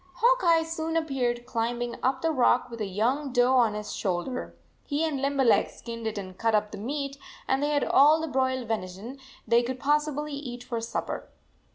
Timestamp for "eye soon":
0.43-0.97